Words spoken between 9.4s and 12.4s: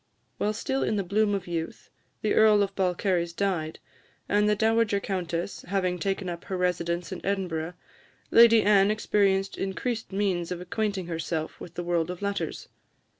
increased means of acquainting herself with the world of